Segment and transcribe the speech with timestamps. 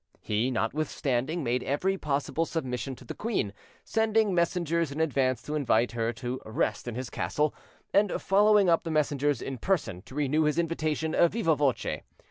[0.19, 3.53] He, notwithstanding, made every possible submission to the queen,
[3.83, 7.53] sending messengers in advance to invite her to rest in his castle;
[7.93, 12.01] and following up the messengers in person, to renew his invitation viva voce.